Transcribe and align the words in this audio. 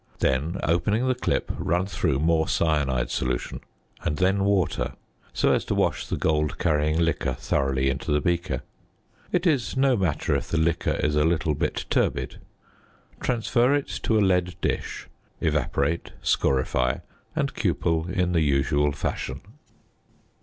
Then, 0.17 0.59
opening 0.63 1.07
the 1.07 1.13
clip, 1.13 1.51
run 1.59 1.85
through 1.85 2.17
more 2.17 2.47
cyanide 2.47 3.11
solution 3.11 3.59
and 4.01 4.17
then 4.17 4.43
water, 4.45 4.93
so 5.31 5.53
as 5.53 5.63
to 5.65 5.75
wash 5.75 6.07
the 6.07 6.17
gold 6.17 6.57
carrying 6.57 6.99
liquor 6.99 7.35
thoroughly 7.35 7.87
into 7.87 8.11
the 8.11 8.19
beaker. 8.19 8.63
It 9.31 9.45
is 9.45 9.77
no 9.77 9.95
matter 9.95 10.35
if 10.35 10.47
the 10.49 10.57
liquor 10.57 10.95
is 11.03 11.15
a 11.15 11.23
little 11.23 11.53
bit 11.53 11.85
turbid; 11.91 12.39
transfer 13.19 13.75
it 13.75 13.89
to 14.01 14.17
a 14.17 14.25
lead 14.25 14.55
dish, 14.59 15.07
evaporate, 15.39 16.13
scorify, 16.23 17.01
and 17.35 17.53
cupel 17.53 18.09
in 18.09 18.31
the 18.31 18.41
usual 18.41 18.93
fashion. 18.93 19.41